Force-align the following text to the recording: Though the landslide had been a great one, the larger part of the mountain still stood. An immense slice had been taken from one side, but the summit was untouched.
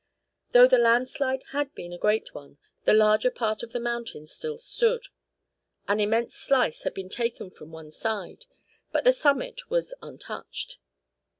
Though 0.53 0.67
the 0.67 0.79
landslide 0.79 1.43
had 1.51 1.75
been 1.75 1.93
a 1.93 1.97
great 1.99 2.33
one, 2.33 2.57
the 2.85 2.93
larger 2.93 3.29
part 3.29 3.61
of 3.61 3.71
the 3.71 3.79
mountain 3.79 4.25
still 4.25 4.57
stood. 4.57 5.03
An 5.87 5.99
immense 5.99 6.33
slice 6.33 6.81
had 6.81 6.95
been 6.95 7.07
taken 7.07 7.51
from 7.51 7.71
one 7.71 7.91
side, 7.91 8.47
but 8.91 9.03
the 9.03 9.13
summit 9.13 9.69
was 9.69 9.93
untouched. 10.01 10.79